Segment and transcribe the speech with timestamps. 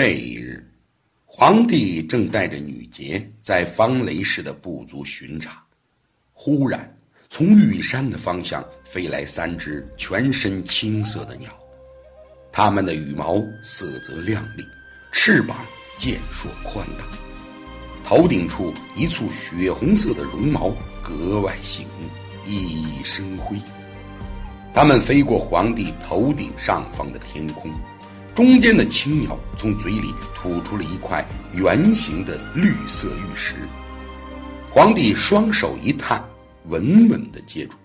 [0.00, 0.64] 这一日，
[1.26, 5.60] 皇帝正带着女杰在方雷氏的部族巡查，
[6.32, 6.96] 忽然
[7.28, 11.50] 从玉山的方向飞来三只全身青色的鸟，
[12.52, 14.64] 它们的羽毛色泽亮丽，
[15.10, 15.66] 翅膀
[15.98, 17.04] 健硕宽大，
[18.04, 20.72] 头顶处一簇血红色的绒毛
[21.02, 22.08] 格外醒目，
[22.46, 23.56] 熠熠生辉。
[24.72, 27.72] 它们飞过皇帝头顶上方的天空。
[28.38, 33.56] 中间的青鸟从嘴里吐出了一块圆形的绿色玉石，
[34.70, 36.24] 皇帝双手一探，
[36.66, 37.76] 稳稳地接住。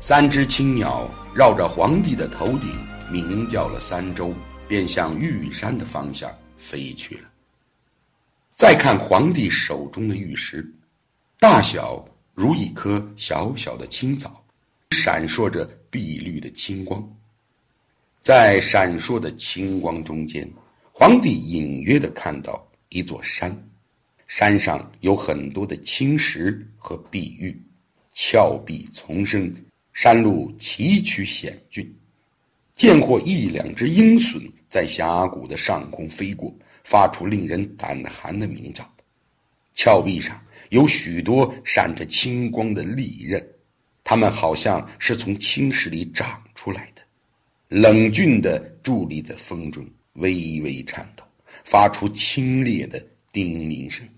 [0.00, 2.70] 三只青鸟绕着皇帝的头顶
[3.12, 4.32] 鸣叫了三周，
[4.66, 7.28] 便向玉山的方向飞去了。
[8.56, 10.66] 再看皇帝手中的玉石，
[11.38, 14.42] 大小如一颗小小的青枣，
[14.92, 17.06] 闪烁着碧绿的青光。
[18.24, 20.50] 在闪烁的青光中间，
[20.92, 23.54] 皇帝隐约的看到一座山，
[24.26, 27.54] 山上有很多的青石和碧玉，
[28.14, 29.54] 峭壁丛生，
[29.92, 31.94] 山路崎岖险峻。
[32.74, 36.50] 见过一两只鹰隼在峡谷的上空飞过，
[36.82, 38.90] 发出令人胆寒的鸣叫。
[39.74, 43.46] 峭壁上有许多闪着青光的利刃，
[44.02, 46.93] 它们好像是从青石里长出来的。
[47.74, 51.24] 冷峻地伫立在风中，微微颤抖，
[51.64, 54.08] 发出清冽的叮咛声。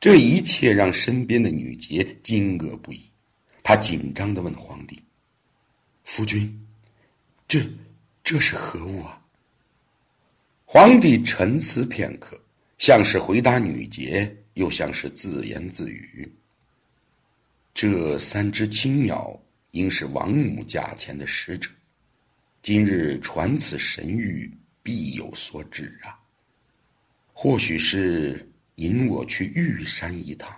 [0.00, 3.08] 这一切让身边的女杰惊愕不已。
[3.62, 5.00] 她紧张地问皇帝
[6.02, 6.66] ：“夫君，
[7.46, 7.64] 这
[8.24, 9.22] 这是何物啊？”
[10.66, 12.36] 皇帝沉思片刻，
[12.76, 16.28] 像是回答女杰，又像是自言自语
[17.72, 19.40] ：“这三只青鸟，
[19.70, 21.70] 应是王母驾前的使者。”
[22.62, 24.50] 今日传此神谕，
[24.82, 26.18] 必有所指啊！
[27.32, 30.54] 或许是引我去玉山一趟。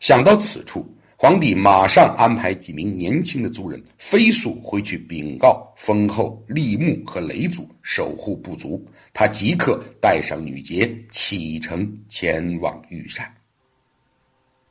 [0.00, 0.84] 想到此处，
[1.16, 8.84] 皇帝马上安排几名年轻的族人飞速回去禀告封后立木和雷祖守护部族。
[9.12, 13.32] 他即刻带上女杰启程前往玉山。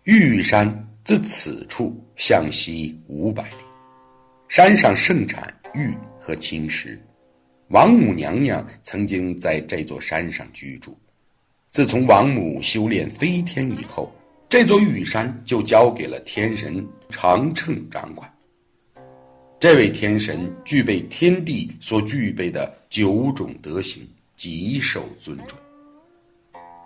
[0.03, 0.67] 玉山
[1.05, 3.49] 自此处向西五百，
[4.51, 5.47] 山上盛产。
[5.73, 7.01] 玉和青石，
[7.69, 10.93] 王母娘娘曾经在这座山上居住。
[11.69, 14.13] 自从王母修炼飞天以后，
[14.49, 18.29] 这座玉山就交给了天神长称掌管。
[19.57, 25.57] 这位天神具备天地所具备的九种德行，极受尊重。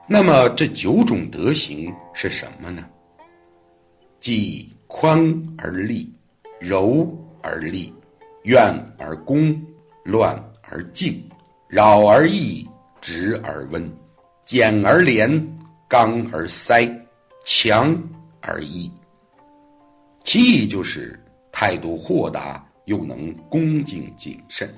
[0.08, 2.88] 那么这九种德行是什么呢？
[4.20, 6.14] 即宽而立，
[6.60, 7.08] 柔
[7.46, 7.94] 而立。
[8.44, 8.62] 怨
[8.98, 9.60] 而恭，
[10.04, 11.28] 乱而静，
[11.68, 12.68] 扰而易，
[13.02, 13.92] 直而温，
[14.46, 15.30] 简而廉，
[15.88, 16.88] 刚而塞，
[17.44, 17.98] 强
[18.42, 18.92] 而毅。
[20.24, 21.20] 其意就是
[21.52, 24.72] 态度豁达又能恭敬谨慎，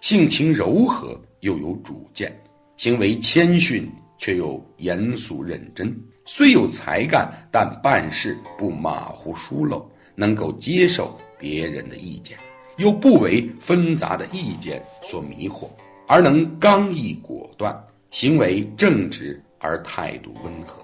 [0.00, 2.34] 性情柔和又有主见，
[2.78, 5.94] 行为谦逊却又严肃认真。
[6.24, 12.38] 虽有才干，但办事不马虎疏漏，能够接受别人的意见。
[12.76, 15.68] 又不为纷杂的意见所迷惑，
[16.06, 17.78] 而能刚毅果断，
[18.10, 20.82] 行为正直而态度温和，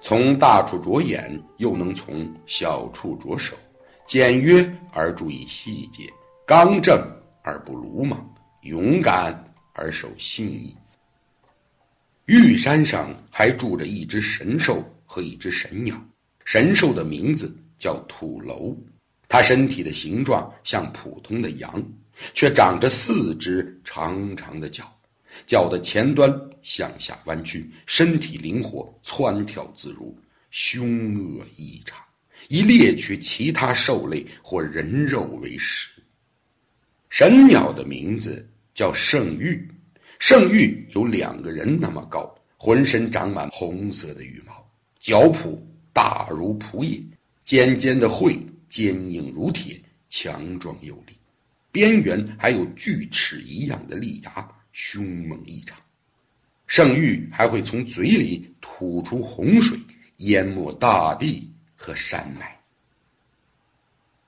[0.00, 3.56] 从大处着眼，又能从小处着手，
[4.06, 6.08] 简约而注意细节，
[6.46, 6.96] 刚正
[7.42, 8.24] 而不鲁莽，
[8.62, 10.76] 勇敢而守信义。
[12.26, 16.00] 玉山上还住着一只神兽和一只神鸟，
[16.44, 18.76] 神兽的名字叫土楼。
[19.34, 21.82] 它身体的形状像普通的羊，
[22.34, 24.84] 却长着四只长长的脚，
[25.44, 26.32] 脚的前端
[26.62, 30.16] 向下弯曲，身体灵活，窜跳自如，
[30.52, 31.98] 凶恶异常，
[32.46, 35.88] 以猎取其他兽类或人肉为食。
[37.08, 39.68] 神鸟的名字叫圣玉，
[40.20, 44.64] 圣玉有两个人那么高，浑身长满红色的羽毛，
[45.00, 45.58] 脚蹼
[45.92, 47.02] 大如蒲叶，
[47.42, 48.38] 尖尖的喙。
[48.74, 49.80] 坚硬如铁，
[50.10, 51.16] 强壮有力，
[51.70, 55.78] 边缘还有锯齿一样的利牙，凶猛异常。
[56.66, 59.78] 圣域还会从嘴里吐出洪水，
[60.16, 62.60] 淹没大地和山脉。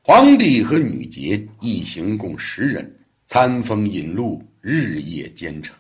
[0.00, 2.96] 皇帝和女杰一行共十人，
[3.26, 5.74] 餐风饮露，日夜兼程。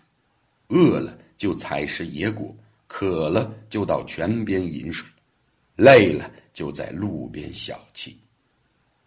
[0.70, 2.52] 饿了就采食野果，
[2.88, 5.08] 渴了就到泉边饮水，
[5.76, 8.12] 累了就在路边小憩。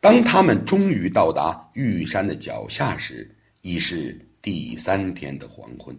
[0.02, 3.30] 当他们终于到达玉山的脚下时，
[3.62, 5.98] 已是第三天的黄昏。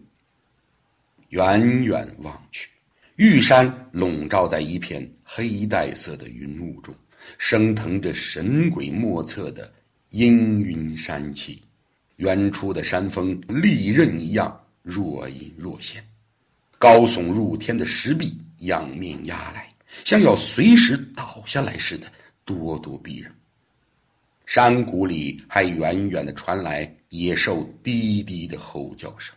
[1.28, 2.70] 远远望去，
[3.16, 6.94] 玉山笼罩在一片黑带色的云雾中，
[7.36, 9.70] 升腾着神鬼莫测的
[10.10, 11.62] 阴云山气。
[12.16, 16.04] 远处的山峰利刃一样若隐若现，
[16.78, 19.72] 高耸入天的石壁仰面压来，
[20.04, 22.10] 像要随时倒下来似的，
[22.44, 23.32] 咄咄逼人。
[24.50, 29.32] 山谷里还远远地传来野兽低低的吼叫声，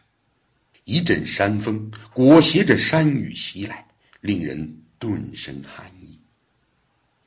[0.86, 3.88] 一阵山风裹挟着山雨袭来，
[4.22, 6.20] 令人顿生寒意。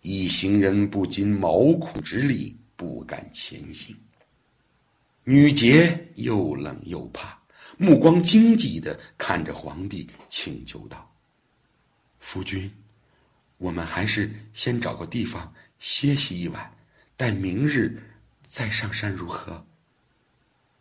[0.01, 3.97] 一行人不禁毛孔直立，不敢前行。
[5.23, 7.41] 女杰又冷又怕，
[7.79, 11.09] 目光惊悸地看着皇帝，请求道
[12.19, 12.69] ：“夫君，
[13.59, 16.69] 我们还是先找个地方歇息一晚。”
[17.19, 17.99] 待明日
[18.45, 19.65] 再上山如何？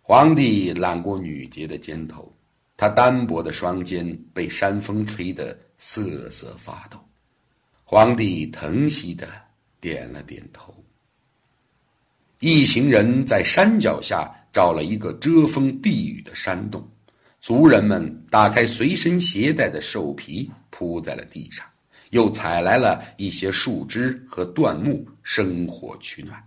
[0.02, 2.30] 皇帝揽过女杰的肩头，
[2.76, 7.00] 她单薄的双肩被山风吹得瑟瑟发抖。
[7.86, 9.26] 皇帝疼惜的
[9.80, 10.76] 点了点头。
[12.40, 16.86] 一行人在山脚下找了一个遮风避雨的山洞，
[17.40, 21.66] 族人们打开随身携带的兽皮铺在了地上。
[22.12, 26.42] 又采来了一些树枝和断木，生火取暖。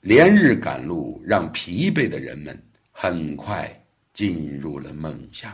[0.00, 2.60] 连日赶路让疲惫的人们
[2.92, 3.68] 很快
[4.12, 5.50] 进入了梦乡。